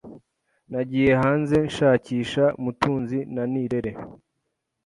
Nagiye 0.71 1.11
hanze 1.21 1.55
nshakisha 1.67 2.43
Mutunzi 2.63 3.19
na 3.35 3.43
Nirere. 3.51 3.91